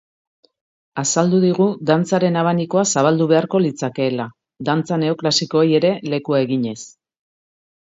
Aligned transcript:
Azaldu 1.01 1.41
digu 1.43 1.67
dantzaren 1.91 2.41
abanikoa 2.45 2.87
zabaldu 2.95 3.29
beharko 3.35 3.63
litzakeela, 3.69 4.29
dantza 4.73 5.03
neoklasikoei 5.07 5.67
ere 5.83 5.97
lekua 6.13 6.47
eginez. 6.49 6.79